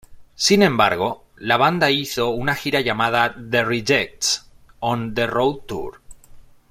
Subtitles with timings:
[0.33, 6.01] Sin embargo la banda hizo una gira llamada The Rejects on the Road tour.